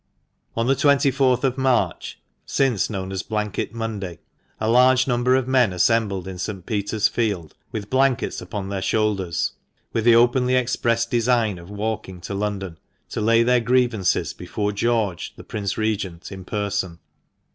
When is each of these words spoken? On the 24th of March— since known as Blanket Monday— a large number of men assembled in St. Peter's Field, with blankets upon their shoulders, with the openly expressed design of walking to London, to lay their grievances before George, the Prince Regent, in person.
On 0.55 0.65
the 0.65 0.73
24th 0.73 1.43
of 1.43 1.59
March— 1.59 2.19
since 2.57 2.89
known 2.89 3.11
as 3.11 3.21
Blanket 3.21 3.71
Monday— 3.71 4.17
a 4.59 4.67
large 4.67 5.07
number 5.07 5.35
of 5.35 5.47
men 5.47 5.71
assembled 5.71 6.27
in 6.27 6.39
St. 6.39 6.65
Peter's 6.65 7.07
Field, 7.07 7.53
with 7.71 7.91
blankets 7.91 8.41
upon 8.41 8.69
their 8.69 8.81
shoulders, 8.81 9.51
with 9.93 10.03
the 10.05 10.15
openly 10.15 10.55
expressed 10.55 11.11
design 11.11 11.59
of 11.59 11.69
walking 11.69 12.19
to 12.21 12.33
London, 12.33 12.79
to 13.09 13.21
lay 13.21 13.43
their 13.43 13.59
grievances 13.61 14.33
before 14.33 14.71
George, 14.71 15.35
the 15.35 15.43
Prince 15.43 15.77
Regent, 15.77 16.31
in 16.31 16.45
person. 16.45 16.97